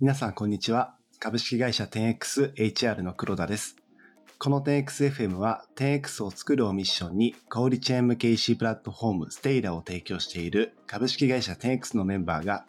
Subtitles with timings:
[0.00, 0.94] 皆さん、こんにちは。
[1.18, 3.74] 株式会社 10XHR の黒田です。
[4.38, 12.64] この 10XFM は 10X を作るをミッションに小売チェーン向け EC プラットフォームステイラを提供している株式会社 10X のメンバーが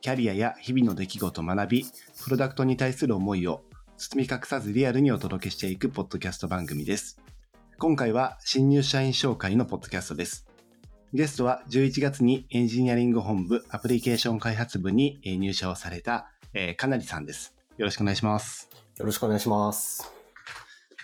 [0.00, 1.86] キャリアや日々の出来事を学び、
[2.22, 3.64] プロダクトに対する思いを
[3.96, 7.20] 包み隠さずリアルにお届けしていくポッドキャスト番組です。
[7.80, 10.46] 今回は新入社員紹介のポッドキャストです。
[11.14, 17.54] ゲストは11月にエンジニアリング本部アプリケーション開発部に入社をされた、えーかなりさんです。
[17.76, 18.68] よろしくお願いします。
[18.98, 20.12] よろしくお願いします。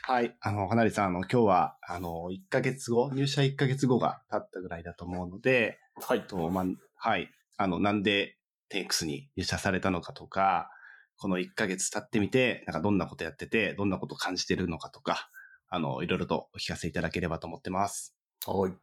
[0.03, 0.37] はい。
[0.41, 6.23] あの、かなりさん、あの、今日は、あの、1ヶ月後、入社1ヶ月後が経ったぐらいだと思うので、はい。
[6.27, 6.65] と、まあ、
[6.97, 7.31] はい。
[7.59, 8.37] あの、なんで、
[8.71, 10.69] テイクスに入社されたのかとか、
[11.17, 15.31] この1ヶ月経ってみて、なんかどんなことやってて、どんなこと感じてるのかとか、
[15.69, 18.17] あの、いろいろとお聞かせいただければと思ってます。
[18.45, 18.73] はい。
[18.73, 18.79] よ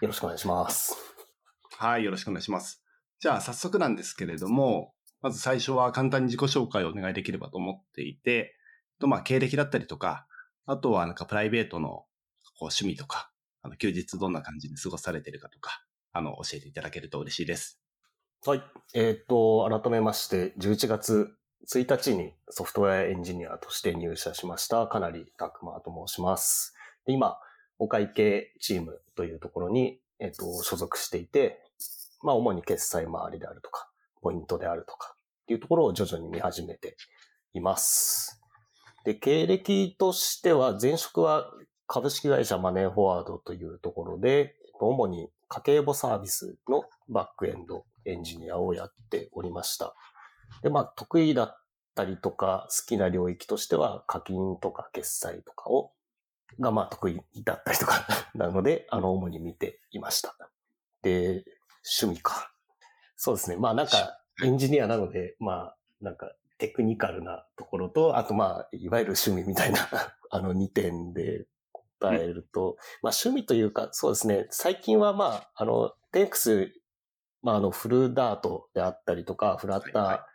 [0.00, 0.96] ろしくお願いします。
[1.76, 2.04] はい。
[2.04, 2.82] よろしくお願いします。
[3.20, 8.54] じゃあ、早速なんですけれども、まず最初は簡単に自己紹介をお願いできればと思っていて、
[9.00, 10.26] と、まあ、経歴だったりとか、
[10.66, 12.06] あとはなんかプライベートのこ
[12.62, 13.30] う趣味とか、
[13.62, 17.80] あの、休日どんな感じで過ごされてるかとか、あの、教えていただけると嬉しいです。
[18.44, 18.62] はい。
[18.94, 21.34] えっ、と、改めまして、11月
[21.72, 26.74] 1日にソフトウェアエンジニアとして入社しました、かなりたくまと申します。
[27.06, 27.38] 今、
[27.78, 31.60] お会計チームというところに、えっ、と、所属していて、
[32.22, 33.90] まあ、主に決済周りであるとか、
[34.22, 35.16] ポイントであるとか、
[35.48, 36.98] っていうところを徐々に見始めて
[37.54, 38.42] います。
[39.04, 41.50] で、経歴としては、前職は
[41.86, 49.94] 株式会社マネーフォワードというところで、主に家計簿サービスのバックエンドエンジニアをやっておりました。
[50.62, 55.92] で、まあ、得意だったりとか、好きな領域としては、課金とか決済とかを、
[56.60, 60.36] がまあ得意だったりとか、 なので、あの、主に見ていました。
[61.00, 61.46] で、
[62.02, 62.52] 趣味か。
[63.16, 63.56] そうですね。
[63.56, 69.78] まあなんか、エンジニアなので、まあ、なんか、テクニカルなところと、あとまあ、いわゆる趣味みたいな、
[70.30, 76.72] あの2点で答えると、まあ趣味というか、そうですね、最近はまあ、あの、テンクス、
[77.42, 80.26] まああの、フルダートであったりとか、フラッタ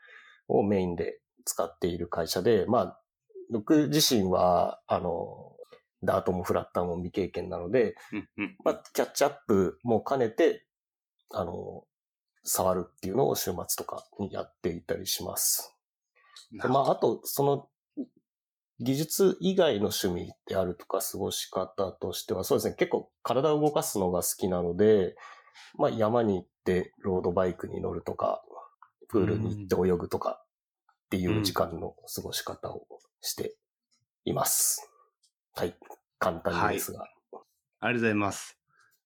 [0.49, 3.01] ーをメインで使っている会社で、まあ、
[3.49, 5.55] 僕自身は、あの、
[6.03, 7.95] ダートもフラッターも未経験なので。
[8.63, 10.65] まあ、キャッチアップも兼ねて、
[11.31, 11.85] あの、
[12.43, 15.75] 触るっていうのを週末とかにやっていたりします。
[16.51, 17.69] でまあ、あと、その、
[18.79, 25.15] 技術以外の趣味であるとか過ごし方としては、そうですね、結構体を動かすのが好きなので、
[25.77, 28.43] まあ、山に行ってロードバイクに乗るとか、
[29.07, 30.43] プールに行って泳ぐとか
[31.05, 32.87] っていう時間の過ごし方を
[33.21, 33.55] して
[34.25, 34.89] います。
[35.55, 35.75] はい。
[36.19, 37.03] 簡単ですが。
[37.03, 37.09] あり
[37.81, 38.62] がとうございます。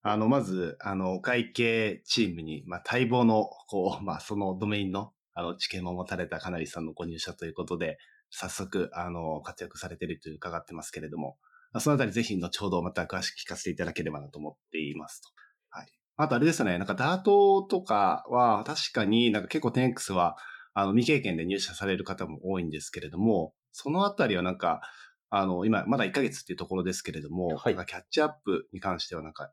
[0.09, 7.97] あの、まず、あの、お会計チームに、まあ、待望の、こう、まあ、そのドメインの、あの、知見も持たれたかなりさんのご入社ということで、
[8.29, 11.37] 早速、あの、活躍されていると伺ってますけれども、
[11.73, 15.29] まあそのあたりぜひ後ほどまた詳しく聞かせていただければなと思っていますと。
[15.69, 15.87] はい。
[16.15, 20.37] あとあれですね、なんかダートとかは確かになんか結構 10X は
[20.73, 24.81] あの未経験で入社される方も多いんですけれども、そのあたりはなんか、
[25.29, 29.51] あの、今まだ1ヶ月っていうところですけれども、はいキャッチアップに関してはなんか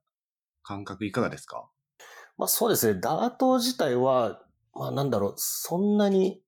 [0.64, 1.69] 感覚いかがですか？
[2.36, 3.00] まあそうですね。
[3.00, 4.41] ダート自体は、
[4.75, 6.42] まあなんだろう、そんなに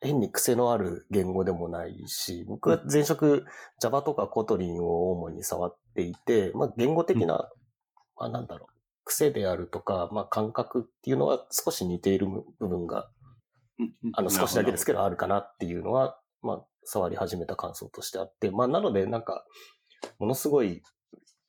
[0.00, 3.44] 変に癖のある言語でもないし、僕は前職
[3.80, 7.50] Java とか Kotlin を主に触っていて、まあ言語的な、
[8.16, 8.74] まあなんだろう、
[9.04, 13.10] 癖であるとか、まあ感覚っていうのは少し似ている部分が、
[14.14, 19.44] あの少しだけですけどあるかなっていうのは、まあ触り始めた感想としてあって、まあなのでなんか、
[20.18, 20.82] ものすごい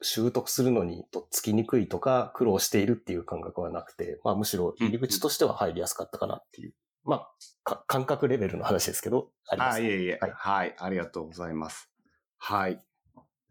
[0.02, 6.74] 習得するのにとっつきにくいとか苦労しているっていう感覚はなくて、まあむしろ入り口としては入りやすかったかなっていう、
[7.04, 7.32] まあ
[7.64, 10.32] か感覚レベルの話ですけど、ありまあ、す、いえいえ、はい。
[10.36, 10.76] はい。
[10.78, 11.90] ありがとうございます。
[12.38, 12.82] はい。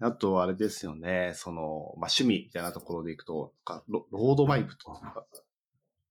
[0.01, 1.61] あとはあれですよね、その、
[1.97, 3.53] まあ、趣味みたいなところでいくと、
[3.89, 5.27] ロロードバイクとか、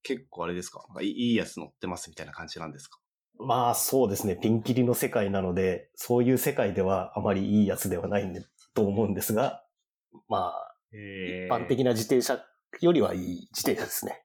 [0.04, 0.86] 結構あれですか？
[1.02, 3.00] いいやつ乗ってますみたいな感じなんですか？
[3.40, 9.64] まあそうですね、ピンキリの世界なので、そういう世界ではあまりいいやつではないんで、と思うんですが、
[10.28, 12.40] まあ、え一般的な自転車
[12.82, 14.24] よりはいい自転車ですね。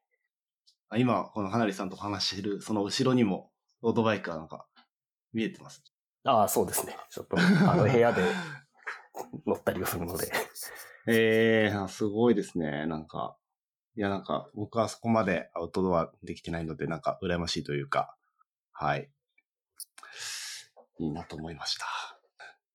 [0.89, 3.51] あ今、この花りさんと話している、その後ろにも、
[3.81, 4.67] ロードバイクがなんか、
[5.33, 5.83] 見えてます？
[6.23, 6.95] ああ、そうですね。
[7.09, 8.23] ちょっと、あの部屋で
[9.45, 10.31] 乗ったりをするので。
[11.07, 12.85] ええー、すごいですね。
[12.85, 13.37] なんか、
[13.95, 18.15] いや、なんか、僕はそこまでアウトドアできてないので、なんか、羨ましいというか、
[18.71, 19.11] はい。
[20.99, 21.85] いいなと思いました。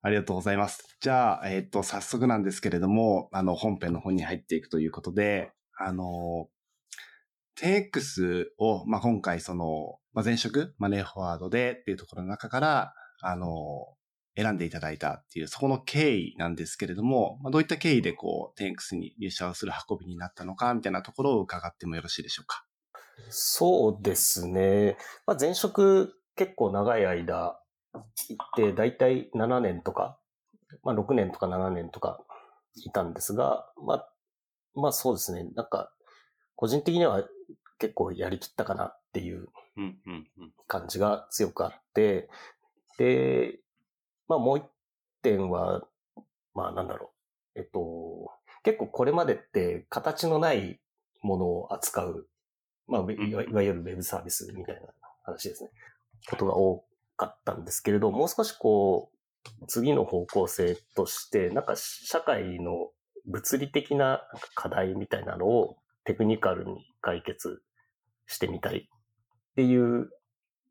[0.01, 0.97] ありがとうございます。
[1.01, 6.49] じゃあ、えっ、と、早速なんですけれども、あの、本編の方に入っていくということで、あの、
[7.61, 13.97] 10X を、まあ、今回その、まあ、前職、マネーフォワードでっていうところの中から、あの、
[14.37, 22.65] 選んでいただいたっていう、そこの経緯なんですけれども、まあ、どういった経緯でこう、10X に入社をする運びになったのか、みたいなところを伺ってもよろしいでしょうか。
[23.31, 24.97] そうですね。
[25.27, 27.61] まあ、前職結構長い間
[27.99, 28.07] っ
[28.57, 30.19] て、だいたい7年とか、
[30.83, 32.21] まあ、6年とか7年とか
[32.77, 34.13] いたんですが、まあ、
[34.75, 35.45] まあそうですね。
[35.55, 35.93] なんか、
[36.57, 37.25] 個人的には
[37.79, 39.49] 結構やりきったかなっていう
[40.67, 42.29] 感じが強くあって、
[42.99, 43.59] で、
[44.29, 44.65] まあもう一
[45.23, 45.83] 点は、
[46.55, 47.13] まあなんだろ
[47.55, 47.61] う。
[47.61, 48.31] えっと、
[48.63, 50.81] 結構これまでって形のない
[51.23, 52.29] ものを扱う、
[52.87, 54.83] まあいわゆるウェブサービスみたいな
[55.25, 55.71] 話ですね。
[56.29, 56.85] ことが多
[57.19, 62.91] かったんですけれど、もう少しこう、次の方向性として、なんか社会の
[63.27, 64.23] 物理的な
[64.55, 67.63] 課題みたいなのをテクニカルに解決
[68.27, 70.11] してみたいっていう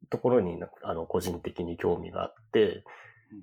[0.09, 2.83] ところにあの個人的に興味があって、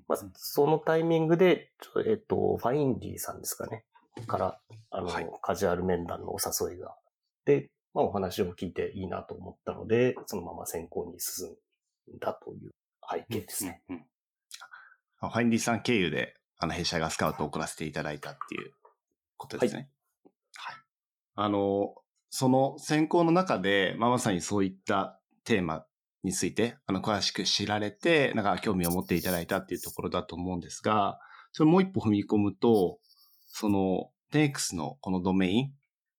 [0.08, 1.70] まあ、そのタイミングで、
[2.06, 3.84] えっと、ファインディさんですかね。
[4.26, 4.60] から、
[4.90, 6.94] あの、はい、カジュアル面談のお誘いが。
[7.44, 12.70] で、まあお話を聞いていいなと思ったので、そのまま選考に進んだという
[13.10, 13.82] 背景ですね。
[13.88, 13.96] うん
[15.22, 18.72] うん、ファインディさん経由で、あの、弊社がスカウトを送らせていただいたっていう
[19.36, 19.90] ことですね。
[20.56, 20.74] はい。
[20.74, 20.82] はい、
[21.36, 21.94] あの、
[22.30, 25.86] その選考の中で、まあ、まさにそういったテーマ
[26.24, 31.20] について、あの、詳しく知られて、なんか興味を持っていただいたっていうところだと思うんですが、
[31.52, 32.98] それもう一歩踏み込むと、
[33.46, 35.72] その、10X のこのドメイン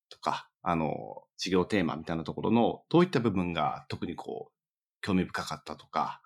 [0.10, 6.22] とか、あの、事業テーマみたいなところの、どういった部分が特にこう、興味深かったとか、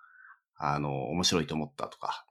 [0.62, 2.26] あの、面白いと思ったとか、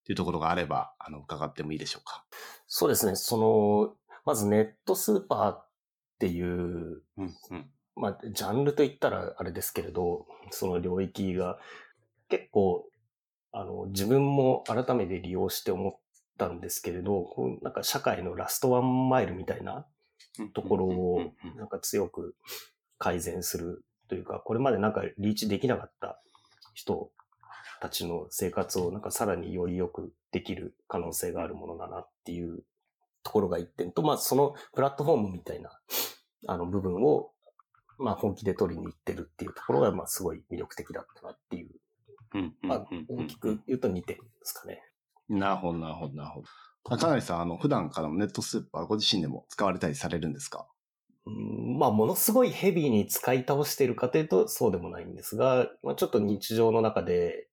[0.00, 2.24] っていうところがあれば、あの、伺ってもいいでしょうか？
[2.66, 3.14] そうですね。
[3.14, 3.94] その、
[4.24, 5.68] まずネットスーパーっ
[6.18, 11.58] ていう、うんうん、まあ、ジャンルといったらあれですけれど、その領域が
[12.28, 12.88] 結構、
[13.52, 15.92] あの、自分も改めて利用して思っ
[16.36, 19.86] たんですけれど、こうなんか社会のラストワンマイルみたいな
[20.52, 22.34] ところを、なんか強く
[22.98, 26.20] 改善するというか、これまでなんかリーチできなかった
[26.74, 27.10] 人
[27.80, 32.64] たちの生活をなんかさらにより良くできる可能性があるものだなっていう
[33.22, 35.70] ところが一点と、まあそのプラットフォームみたいな
[36.46, 37.30] あの部分を
[37.98, 41.70] まあ本気で取りに行ってるっていうところが、まあすごい魅力的だったなっていう。
[42.62, 44.82] まあ大きく言うと2点ですかね。
[45.28, 46.96] なるほど、なるほど、なるほど。
[46.96, 50.66] かなりさん、あの、普段からネットスーパーご自身でも使われたりされるんですか？
[51.26, 57.47] うんまあ、ものすごいヘビーに使い倒しているかというとそうでもないんですが、まあ、ちょっと日常の中で、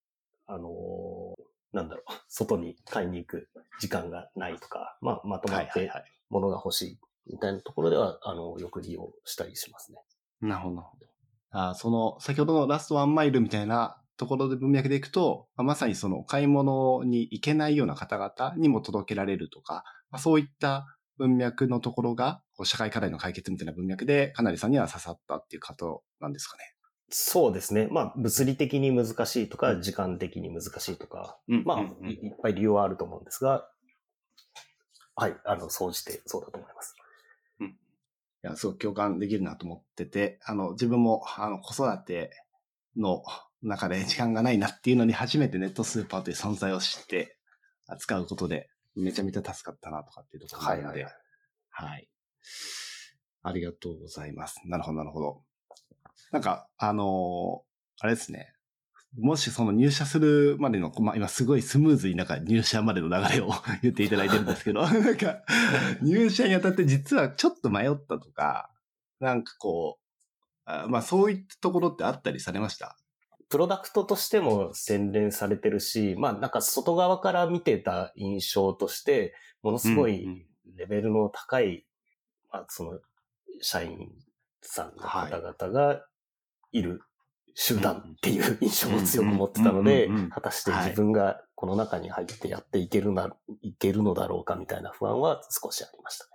[0.47, 3.49] あのー、なんだろう、 外に買いに行く
[3.79, 5.91] 時間がないとか、まあ、まとまって
[6.29, 9.99] 物が欲しいみたいなところでは、あの、よく利用したりしますね。
[10.41, 11.05] なるほど、なるほど。
[11.51, 20.85] あその、先ほどのラストワンマイルみたいなところで文脈でいくと、まさにその買い物に行けないような方々にも届けられるとか、まあ、そういった
[21.17, 26.74] 文脈のところが、社会課題の解決みたいな文脈で、かなりさんには刺さったっていう方なんですかね。
[27.09, 27.87] そうですね。
[27.91, 33.67] まあ、物理的に難しいとか、時間的に難しいとか、うん、まあ、いっぱい理由はあると思うんですが、
[35.15, 36.95] はい、あの、総じてそうだと思います。
[38.45, 42.31] や、すごく共感できるなと思ってて、あの、自分も、あの、子育て
[42.95, 43.23] の
[43.61, 47.37] 中で時間がないなっていうのに初めてネットスーパーという存在を知って
[47.87, 51.13] 扱うことで、めちゃめちゃ助かったなとかっていうところなので、はい、はい
[51.69, 52.07] はい、
[53.43, 54.61] ありがとうございます。
[54.65, 55.43] なるほど、なるほど。
[56.31, 58.55] なんか、あのー、あれですね。
[59.17, 63.49] もしその入社するまでの、まあ、今すごいスムーズになんか入社までの流れを
[63.81, 65.41] 言っていただいてるんですけど、なんか
[66.01, 68.69] 入社にあたって実はちょっと迷ったとか、
[69.19, 70.05] なんかこう、
[70.65, 72.97] あまあそういったところってあったりされました？
[73.47, 81.83] プロダクトとしても洗練されてるし、まあなんか外側から見てた印象として、ものすごいレベルの高い、うんうん、
[82.51, 82.99] まあその
[83.61, 84.11] 社員
[84.61, 86.05] さんの方々が
[86.77, 87.01] いる
[87.53, 96.31] 集団っていう印象を強く持ってたので、果たして自分がこの中に入ってやっていけるな、いけるのだろうかみたいな不安は少しありましたね。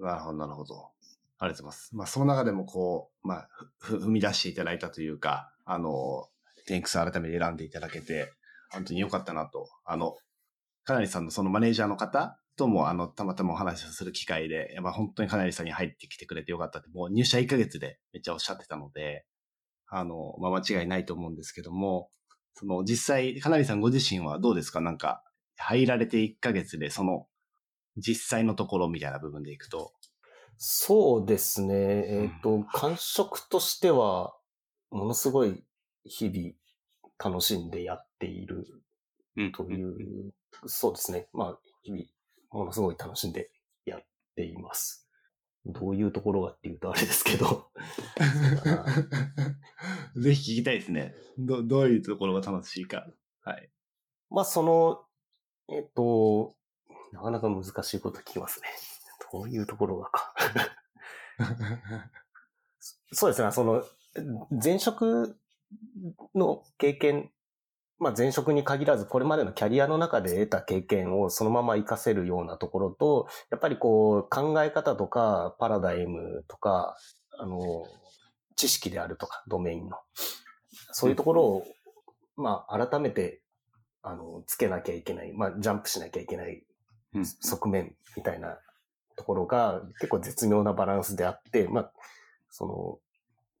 [0.00, 0.90] なるほど、なるほど。
[1.38, 1.96] ありがとうございます。
[1.96, 3.48] まあ、その中でもこう、まあ、
[3.82, 6.28] 踏み出していただいたというか、あの、
[6.66, 8.32] テンクス改めて選んでいただけて、
[8.70, 9.68] 本当に良かったなと。
[9.84, 10.16] あの、
[10.84, 19.26] かなりさんのそのマネージャーの方とも、あの、たまたまお話をする機会で、やっぱ本当にかなりさんに入ってきてくれてよかったって、もう入社1ヶ月でめっちゃおっしゃってたので、
[19.96, 22.10] あの、まあ、間違いないと思うんですけども、
[22.54, 24.80] その実際、かなりさんご自身はどうですか？
[24.80, 25.22] なんか、
[25.56, 27.26] 入られて1ヶ月で、その、
[27.96, 29.92] 実際のところみたいな部分でいくと。
[30.56, 31.74] そうですね。
[31.76, 34.36] えっ、と、感触としては、
[34.90, 35.64] ものすごい
[36.04, 38.66] 日々楽しんでやっている
[39.36, 40.32] うんという、
[40.66, 41.28] そうですね。
[41.32, 42.04] まあ、日々、
[42.50, 43.50] ものすごい楽しんで
[43.84, 45.03] やっています。
[45.66, 47.70] どういうところがっていうとあれですけど。
[50.20, 51.14] ぜひ聞きたいですね。
[51.38, 53.06] ど、どういうところが楽しいか。
[53.42, 53.70] はい。
[54.30, 55.04] まあ、その、
[55.68, 56.54] えっ、と、
[57.12, 58.68] なかなか難しいこと聞きますね。
[59.32, 60.34] どういうところがか。
[63.12, 63.50] そうですね。
[63.52, 63.84] その、
[64.62, 65.38] 前職
[66.34, 67.32] の経験、
[68.04, 76.98] まあ前職に限らず、これまでのキャリアの中で得た経験をそのまま活かせるようなところと、やっぱりこう、考え方とか、パラダイムとか、
[77.38, 77.86] あの、
[78.56, 79.96] 知識であるとか、ドメインの。
[80.92, 81.66] そういうところを、
[82.36, 83.40] まあ改めて、
[84.02, 86.62] あの、つけなきゃいけない、まあジャンプしなきゃいけない
[87.14, 88.58] うん側面みたいな
[89.16, 91.92] ところが結構絶妙なバランスであって、まあ、
[92.50, 92.98] その、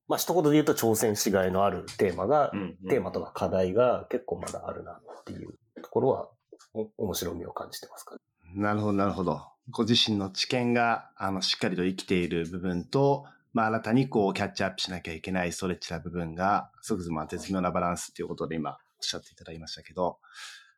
[0.08, 2.52] まあ一言で言うと挑戦しがいのあるテーマが、
[2.88, 6.28] テーマとか課題が結構まだあるなっていうところは、
[6.74, 8.20] お面白みを感じてますかね。
[8.56, 9.40] なるほど、なるほど。
[9.70, 20.18] ご自身の知見が、あの、しっかりと生きている部分と、まあ、新たにこう、キャッチアップしなきゃいけないストレッチな部分が、すごくまあ、絶妙なバランスっていうことで今、おっしゃっていただきましたけど、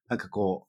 [0.09, 0.69] なんかこ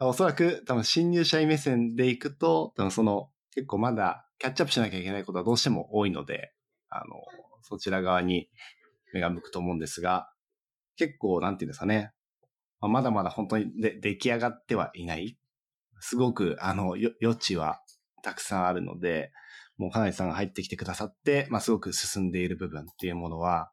[0.00, 6.52] う、おそらく多分新入社員目線でいくと、多分その、結構まだキャッチアップしなきゃいけないことはどうしても多いので、
[6.88, 7.22] あの、
[7.62, 8.48] そちら側に
[9.12, 10.30] 目が向くと思うんですが、
[10.96, 12.12] 結構、なんていうんですかね、
[12.80, 15.38] まあまだまだ本当にで出来上がってはいない
[16.02, 17.80] すごく、あの、よ余地は
[18.24, 19.30] たくさんあるので、
[19.78, 23.70] もうかなりさんが入ってきてくださって、まあ、すごく進んでいる部分っていうものは、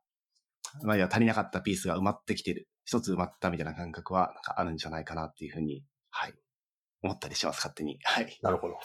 [0.83, 2.67] まあ、いや、足りなかったピースが埋まってきてる。
[2.85, 6.33] 一つ埋まったみたいな感覚は、なんかあるんじゃないかなっていうふうに、はい。
[7.01, 7.97] 思ったりします、勝手に。
[8.03, 8.39] はい。
[8.43, 8.77] なるほど。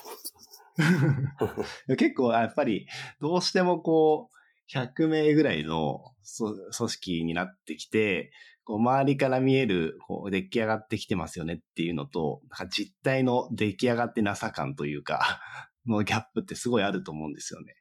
[1.97, 2.89] 結構、やっぱり、
[3.21, 4.34] どうしてもこう、
[4.73, 8.33] 100名ぐらいのそ組織になってきて、
[8.65, 15.41] こう周りから見える、こう、出来上がってきてますよねっていうのと、なんか実態の出来上がってなさ感というか、
[15.87, 17.77] のギャップってすごいあると思うんですよね。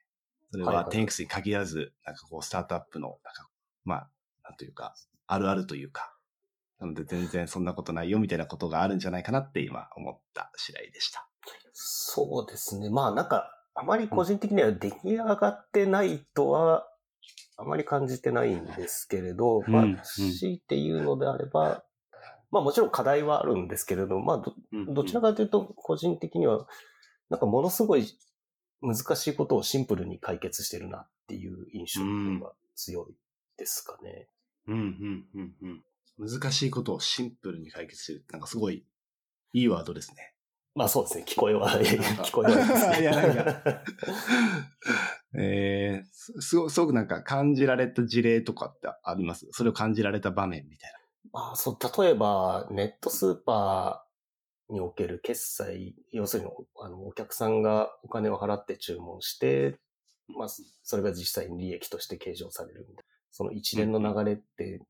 [0.50, 3.48] それはいははいテンクスに限らず、なんかこう、スタートアップの、なんか、
[3.84, 4.10] まあ、
[4.44, 4.94] なんというか、
[5.26, 6.14] あるあるというか、
[6.78, 11.26] なので全然そんなことないよみたいなことがあるんじゃないかなって今思った次第でした。
[11.72, 12.90] そうですね。
[12.90, 16.86] まあなんか、あまり個人的には出来上がってないとは、
[17.56, 21.84] あまり感じてないんですけれど、まあ強いて言うのであれば、
[22.50, 24.54] まあもちろん課題はあるんですけれど、まあど、
[24.92, 26.66] どちらかというと、個人的には、
[27.30, 28.06] なんかものすごい
[28.80, 33.14] 難しいことをシンプルに解決してるなっていう印象が強い
[33.56, 34.28] ですかね。
[34.68, 36.30] うん、うん、うん、うん。
[36.30, 38.24] 難しいことをシンプルに解決する。
[38.30, 38.84] なんかすごい、
[39.52, 40.33] いいワードですね。
[40.74, 41.24] まあそうですね。
[41.26, 43.00] 聞こえは、 聞こえはですね。
[43.02, 43.82] いやなんか
[45.38, 49.46] えー、すすごすごくなんか感じられた事例とかってあります？
[49.52, 50.92] それを感じられた場面みたい
[51.32, 56.50] まあそう、例えば、ネットスーパーにおける決済、要するに、
[56.80, 59.80] あの、お客さんがお金を払って注文して、
[60.28, 63.02] まあ、それが実際に利益として計上されるみたいな。
[63.32, 64.80] その一連の流れって、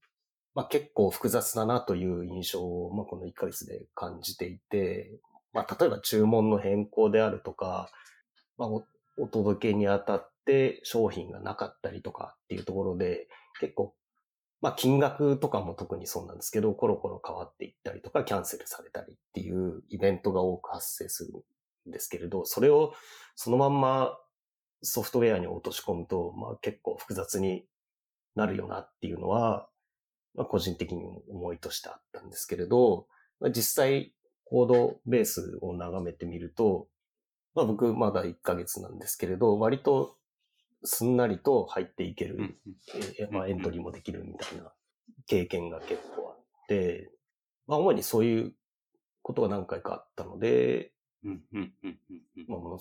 [0.54, 5.18] まあ結構複雑だなという印象を、まあこの1ヶ月で感じていて、
[5.54, 7.88] まあ例えば注文の変更であるとか、
[8.58, 8.84] まあお
[9.16, 13.28] お届けにあたって商品がなかったりとかっていうところで、
[13.60, 13.94] 結構
[14.60, 21.44] まあ金額とかも特にそうなんですけど、コロコロ変わっていったりとか、キャンセルされたりっていうイベントが多く発生する
[21.88, 22.94] んですけれど、それを
[23.36, 24.18] そのまんま
[24.82, 27.64] ソフトウェアに落とし込むと、まあ結構複雑に
[28.34, 29.68] なるよなっていうのは、
[30.34, 33.06] まあ個人的に思いとしてあったんですけれど、
[33.40, 34.12] まあ、実際
[34.54, 36.86] コードベースを眺めてみると、
[37.56, 40.14] まあ僕まだ1ヶ月なんですけれど、割と
[40.84, 42.54] すんなりと入っていける
[43.32, 44.72] まあ、エントリーもできるみたいな
[45.26, 47.10] 経験が結構あって、
[47.66, 48.52] まあ、主にそういう
[49.22, 50.92] ことが何回かあったので、
[51.24, 52.80] うんうんうんうんうんまあ、もの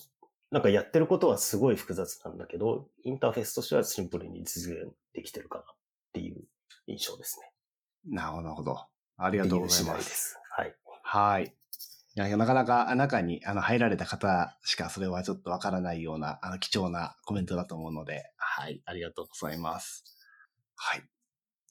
[0.51, 5.65] なんかやってることはすごい複雑なんだけど、インターフェースとしてはシンプルに実現できてるかなっ
[6.13, 6.43] ていう
[6.85, 8.15] 印象ですね。
[8.15, 8.77] なるほど。
[9.17, 9.99] ありがとうございま。
[10.01, 10.39] すす。
[10.51, 10.75] はい。
[11.01, 11.55] はい。
[12.15, 20.03] なかなか中に入られた方しかそれはちょっとわからないような、貴重なコメントだと思うので、はい、ありがとうございます。
[20.75, 21.03] はい。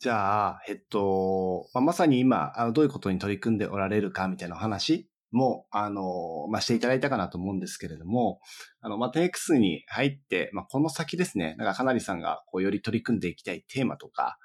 [0.00, 8.40] じゃあ、えっと、まあ、まさに今、あの、どういうことに取り組んでおられるかみたいな話も、あの、まあ、していただいたかなと思うんですけれども、
[8.80, 14.38] あの、まあ、10X に入って、まあ、この先ですね、なんかかなりさんが、こう、より取り組んでいきたいテーマとか、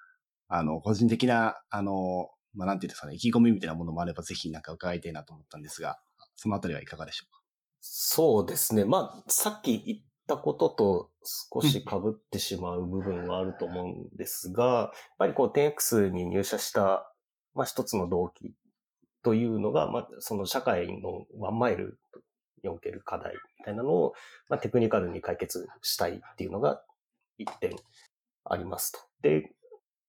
[0.48, 6.00] あの、個人的な、あの、まあ、なんていうんですかね、意気込みみたいなものもあれば、ぜひなんか伺いたいなと思ったんですが、
[6.36, 7.42] そのあたりはいかがでしょうか？
[7.80, 8.86] そうですね。
[8.86, 11.12] まあ、さっき言ったことと
[11.54, 17.14] 少し被ってしまう部分はあると思うんですが、やっぱりこう 10X に入社した、
[17.54, 18.54] まあ一つの動機
[19.24, 22.00] というのが、まあその社会のワンマイル
[22.64, 24.14] における課題みたいなのを、
[24.50, 26.82] まあテクニカルに解決したいっていうのが
[27.38, 27.76] 一点
[28.44, 29.00] ありますと。
[29.22, 29.52] で、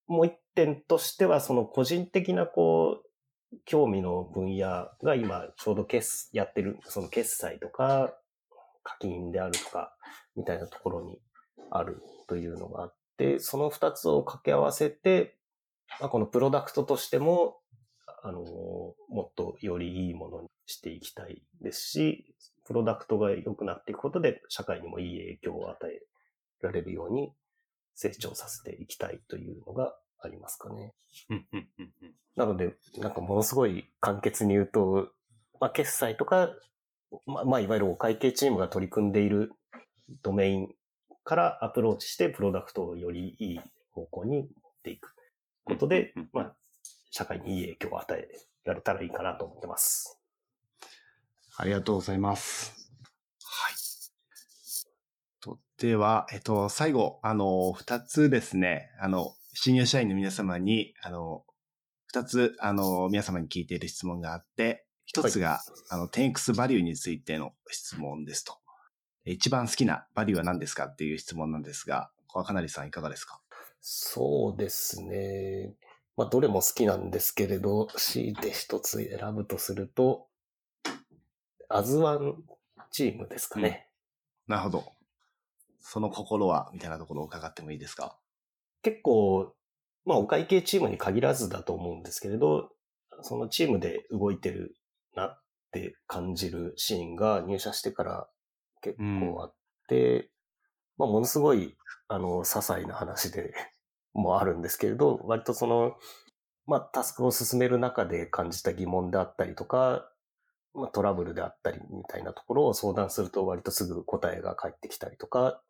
[0.06, 8.12] もう一点としては、その個人的なこう、興味の分野が今ちょうど決やってる、その決済とか
[8.82, 9.94] 課金であるとか、
[10.34, 11.20] みたいなところに
[11.70, 15.36] あるというのがあって、その二つを掛け合わせて、
[16.00, 17.58] まあ、このプロダクトとしても、
[18.24, 22.34] あの、もっとよりいいものにしていきたいですし、
[22.66, 26.02] プロダクトが良くなっていくことで社会にもいい影響を与え
[26.60, 27.32] られるように
[27.94, 30.94] 成長させていきたいというのがありますかね。
[32.36, 35.10] なので、なんかものすごい簡潔に言うと、
[35.60, 36.50] まあ、決済とか、
[37.26, 39.52] まあ、まあ、いわゆるお会計チームが取り組んでいる
[40.22, 40.74] ドメイン
[41.24, 43.60] からアプローチしてプロダクトをよりいい
[43.90, 44.46] 方向に持っ
[44.82, 45.14] ていく
[45.64, 46.56] ことで、まあ、
[47.10, 48.28] 社会にいい影響を与え
[48.64, 50.20] られたらいいかなと思ってます。
[51.56, 52.78] ありがとうございます。
[55.78, 61.44] では、えっと、最後、あの、二つですね、あの、新入社員の皆様に、あの、
[62.06, 65.58] 二つ、あの、皆様に聞いている質問があって、一つが、はい、
[65.90, 68.56] あの、10X バリューについての質問ですと。
[69.24, 73.40] 一番好きなバリューは何ですかっていう質問なんですが、これはかなりさんいかがですか？
[73.80, 75.74] そうですね。
[76.16, 80.28] まあ、どれも好きなんですけれど、強いて一つ選ぶとすると、
[81.68, 82.44] アズワン
[82.92, 83.88] チームですかね。
[84.46, 84.92] うん、なるほど。
[85.80, 88.16] その心はみたいなところを伺ってもいいですか？
[88.82, 89.54] 結構、
[90.04, 92.70] まあお会計チームに限らずだと思うんですけれど、
[93.22, 94.76] そのチームで動いてる
[95.14, 95.42] なっ
[95.72, 98.28] て感じるシーンが入社してから
[98.80, 99.54] 結構あっ
[99.88, 100.28] て、うん、
[100.98, 101.76] まあものすごい、
[102.08, 103.52] あの、些細な話で
[104.14, 105.96] もあるんですけれど、割とその、
[106.66, 110.10] まあタスクを進める中で感じた疑問であったりとか、
[110.74, 115.62] まあトラブルであったりみたいなところを相談すると割とすぐ答えが返ってきたりとか、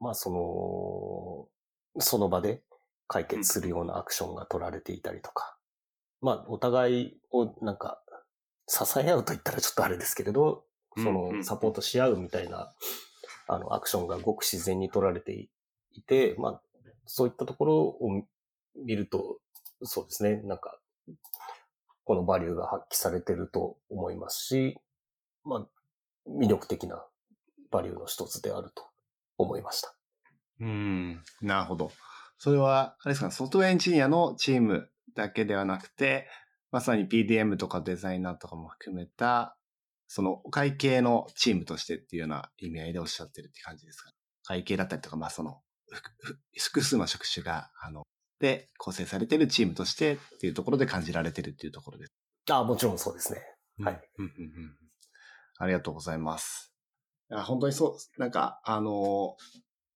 [0.00, 1.59] まあその、
[1.98, 2.62] その場で
[3.08, 5.56] 解決するようなアクションが取られていたりとか、
[6.20, 8.02] まあお互いをなんか
[8.68, 10.64] 支え合うと言ったらちょっとあれですけれど、
[10.96, 12.72] そのサポートし合うみたいな、
[13.48, 15.48] あのアクションがごく自然に取られて
[15.92, 16.62] いて、まあ
[17.06, 18.22] そういったところを
[18.76, 19.38] 見ると、
[19.82, 20.78] そうですね、なんか、
[22.04, 24.78] このバリューが発揮されてると思いますし、
[25.44, 25.66] まあ、
[26.28, 27.04] 魅力的な
[27.70, 28.84] バリューの一つであると
[29.38, 29.99] 思いました。
[30.60, 31.92] うん、なるほど。
[32.38, 36.28] それは、あれですか、ソフトウェアエンジニアのチームだけではなくて、
[36.70, 39.56] まさに PDM とかデザイナーとかも含めた、
[40.06, 44.10] その会計のチームとしてっていうような意味合いでおっしゃってるって感じですか
[44.44, 45.60] 会計だったりとか、まあその、
[46.58, 48.02] 複数の職種が、あの、
[48.40, 52.12] で構成されてるチームとしてっていうところで感じられてるっていうところです。
[52.50, 53.40] ああ、もちろんそうですね。
[53.84, 54.00] はい。
[55.58, 56.72] ありがとうございます。
[57.28, 59.34] 本当にそう、なんか、あのー、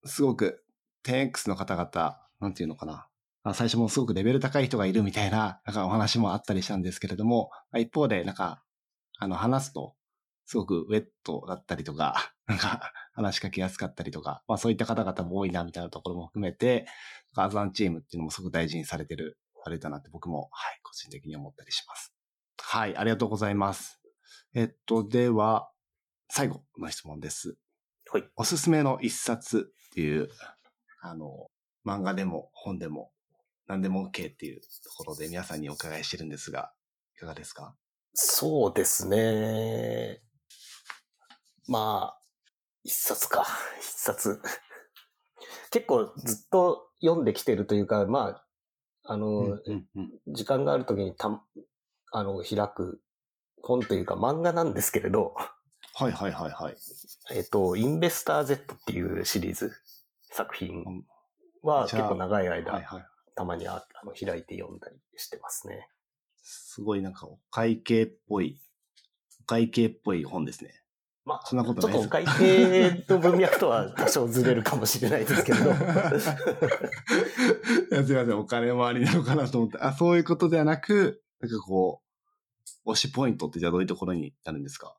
[0.05, 0.65] すごく
[1.05, 3.09] 10X の方々、なんていうのかな。
[3.53, 8.63] 最初もすごくレベル高い人がいるみたいな、なんかお話もあったりしたんですけれども、一方で、なんか、
[9.19, 9.95] あの、話すと、
[10.47, 16.87] すごくウェットだったりとか、 なんか、話しかけやすかったりとか、まあそういった方々も多いな、みたいなところも含めて、
[17.37, 22.15] アザンチームっていうのもすごく大事にされてる、あれだなって僕も、はい、個人的に思ったりします。
[22.59, 24.01] はい、ありがとうございます。
[24.55, 25.71] えっと、では、
[26.29, 27.57] 最後の質問です。
[28.11, 28.29] はい。
[28.37, 30.29] おすすめの一冊っていう、
[31.03, 31.47] あの、
[31.87, 33.13] 漫画でも本でも
[33.69, 36.73] 何でも OK っていうところで皆さんにお伺いしてるんですが、
[37.17, 37.77] いかがですか？
[38.13, 40.21] そうですね。
[41.69, 42.21] まあ、
[42.83, 43.47] 一冊か、
[43.81, 44.43] 一冊。
[45.71, 48.45] 結構ずっと読んできてるというか、ま
[49.05, 51.41] あ、あの、うんうんうん、時間があるときにた、
[52.11, 53.01] あの、開く
[53.63, 55.37] 本というか漫画なんですけれど、
[55.97, 56.77] はいはいはいはい。
[57.33, 59.73] えっと、インベスター Z っていうシリーズ
[60.31, 60.85] 作品
[61.63, 63.05] は結構長い間、はいはい、
[63.37, 65.89] たまにああの開いて読んだりしてますね。
[66.43, 68.61] すごいなんかお会計っぽい、
[69.43, 70.81] お会計っぽい本ですね。
[71.25, 75.59] まあ、そんなことないちょっとお会計の文脈とは多少ずれるかもしれないですけど。
[75.73, 75.73] すい
[77.95, 79.79] ません、お金回りなのかなと思って。
[79.79, 82.03] あ、そういうことではなく、なんかこ
[82.85, 84.95] う、推しポイントってじゃあどういうところになるんですか？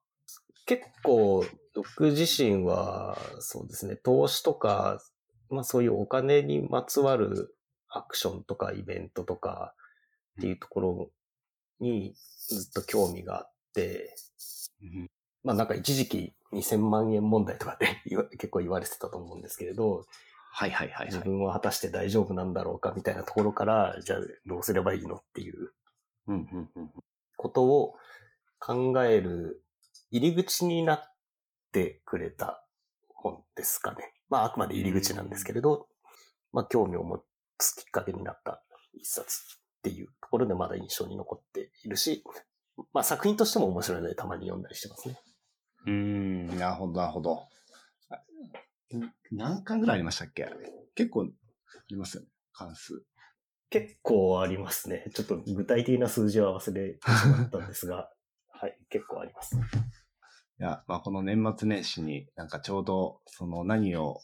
[0.66, 5.00] 結構、僕自身は、そうですね、投資とか、
[5.50, 7.56] まあそういうお金にまつわる
[7.90, 9.74] アクションとかイベントとか
[10.40, 11.12] っていうところ
[11.80, 12.16] に
[12.48, 14.16] ずっと興味があって、
[15.44, 18.02] まあなんか一時期2000万円問題とかって
[18.38, 20.06] 結構言われてたと思うんですけれど、
[20.52, 25.74] はいはいはい、はい、自分は果たして大丈夫なんだろうかみたいなところから、じゃあどうすればいいのっていう
[27.36, 27.96] ことを
[28.60, 29.62] 考える
[30.16, 31.14] 入り口になっ
[31.74, 32.66] てくれた
[33.10, 34.14] 本ですかね。
[34.30, 35.90] まああくまで入り口なんですけれど、
[36.54, 37.22] まあ興味を持
[37.58, 42.24] つきっかけになった一冊っていうところでまだ印象に残っているし、
[42.94, 45.20] まあ作品としても面白いのでたまに読んだりしてますね。
[45.86, 47.48] うん、なるほど、なるほど。
[49.32, 50.48] 何巻ぐらいありましたっけ？
[50.96, 51.26] 結構あ
[51.90, 53.04] りますよね、関数。
[53.70, 55.12] 結構ありますね。
[55.14, 58.10] ちょっと具体的な数字は忘れてしまったんですが、
[58.48, 59.58] はい、結構あります。
[60.60, 64.22] いや、まあこの年末年始になんかちょうどその何を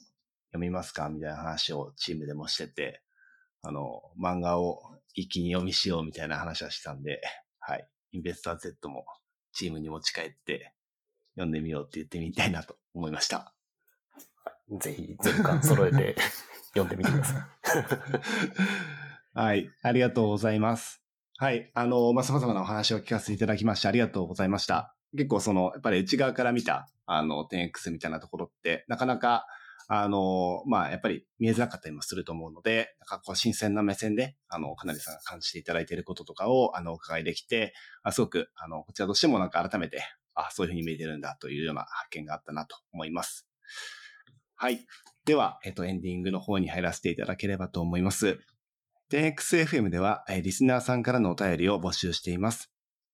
[0.52, 3.02] 読みますかみたいな話をチームでもしてて、
[3.64, 4.82] あの、漫画を
[5.14, 7.22] 一気に読みしようみたいな話はしたんで、
[7.60, 7.88] はい。
[8.14, 9.06] インベスター Z も
[9.54, 10.74] チームに持ち帰って
[11.36, 13.54] 読んでみようって言ってみたいなと思いました。
[14.80, 16.16] ぜひ全巻揃えて
[16.76, 17.44] 読んでみてください。
[19.38, 19.70] はい。
[19.82, 21.02] ありがとうございます。
[21.38, 21.72] はい。
[21.74, 24.96] あの、まあ、様々なお話を聞かせていただきましてありがとうございました。
[25.16, 29.46] 結構その、やっぱり内側から見た、あの、10X みたいなところって、なかなか、
[29.88, 40.02] あの、まあ、やっぱり見えづらかったりもすると思うので、なんかこう、新鮮な目線で、あの、かなりさんが感じていただいていることとかを、あの、お伺いできて、あすごく、あの、こちらとしてもなんか改めて、
[40.34, 43.50] あ、そういうふうに見えてるんだというような発見があったなと思います。
[44.56, 44.86] はい。
[45.26, 48.40] では、えっと、エンディングの方に入らせていただければと思います。
[49.12, 52.71] 10XFM では、リスナーさんからのお便りを募集しています。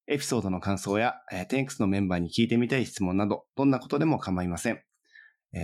[0.10, 4.82] エピソードの感想や、え 10X のメンバーに聞いてみたい質問など、どんなことでも構いません。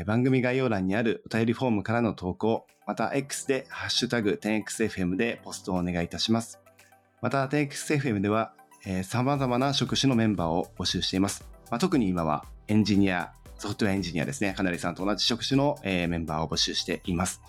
[0.05, 6.59] 番組概要欄にあるお便りフォームからの投稿、また X でハッシュタグ 10XFM でポストをお願いいたします。
[7.21, 8.53] また 10XFM では、
[9.03, 11.45] 様々な職種のメンバーを募集しています。
[11.71, 14.53] まあ、特に今はエンジニア、ソフトウェアエンジニアですね。
[14.55, 17.41] かなりさんと同じ職種の、メンバーを募集しています。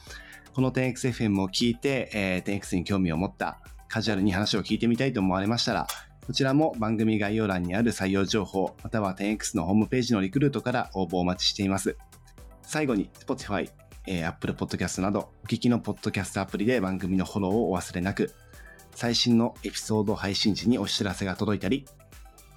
[0.54, 5.86] この 10XFM を聞いて、えー、10X に興味を持った、カジュアルに話を聞いてみたいと思われましたら、
[6.26, 11.98] こちらも番組概要欄にある採用情報、または 10X のホームページのリクルートから応募お待ちしています。
[12.62, 13.70] 最後に Spotify、
[14.06, 18.32] えー、Apple Podcast などお聞きのポッドキャストアプリで番組のフォローをお忘れなく、
[18.94, 21.84] 最新のエピソード配信時にお知らせが届いたり、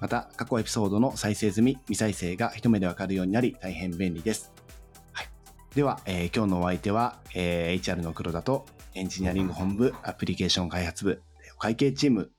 [0.00, 4.50] また過去エピソードの再生済み、未再生が一目でわかるようになり大変便利です。
[5.12, 5.28] はい、
[5.74, 11.20] では、えー、今日のお相手は、えー、HR の黒田とエンジニアリング本部アプリケーション開発部
[11.58, 12.30] 会計チーム、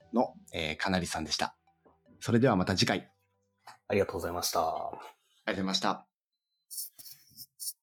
[0.52, 1.56] えー、かなりさんでした。
[2.20, 3.10] それではまた次回。
[3.88, 4.60] ありがとうございました。
[4.60, 6.09] ありがとうございました。